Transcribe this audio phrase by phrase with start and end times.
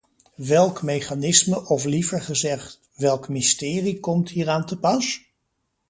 [0.45, 5.21] Welk mechanisme of liever gezegd welk mysterie komt hieraan te pas?